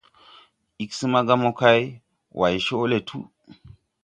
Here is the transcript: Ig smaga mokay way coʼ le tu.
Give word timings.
Ig 0.83 0.91
smaga 0.99 1.33
mokay 1.43 1.81
way 2.39 2.55
coʼ 2.65 2.85
le 2.91 2.97
tu. 3.07 3.17